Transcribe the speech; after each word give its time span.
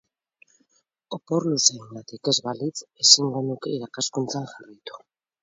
Opor 1.17 1.45
luzeengatik 1.49 2.31
ez 2.33 2.35
balitz, 2.47 2.87
ezingo 3.05 3.45
nuke 3.51 3.75
irakaskuntzan 3.77 4.51
jarraitu. 4.57 5.01